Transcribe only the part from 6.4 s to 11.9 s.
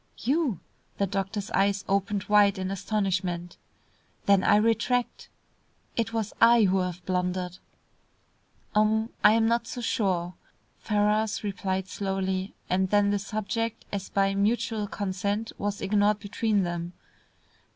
I who have blundered." "Um I am not so sure," Ferrars replied